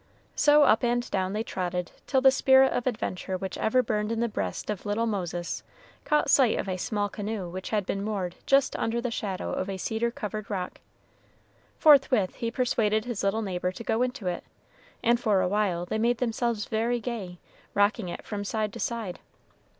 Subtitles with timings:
[0.35, 4.19] So up and down they trotted, till the spirit of adventure which ever burned in
[4.19, 5.61] the breast of little Moses
[6.05, 9.69] caught sight of a small canoe which had been moored just under the shadow of
[9.69, 10.81] a cedar covered rock.
[11.77, 14.43] Forthwith he persuaded his little neighbor to go into it,
[15.03, 17.37] and for a while they made themselves very gay,
[17.75, 19.19] rocking it from side to side.